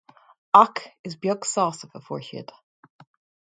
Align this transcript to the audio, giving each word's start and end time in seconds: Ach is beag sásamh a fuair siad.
Ach 0.61 0.79
is 1.07 1.15
beag 1.23 1.41
sásamh 1.53 1.95
a 1.99 2.01
fuair 2.05 2.23
siad. 2.27 2.49